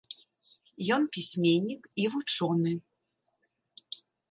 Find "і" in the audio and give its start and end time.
2.05-2.09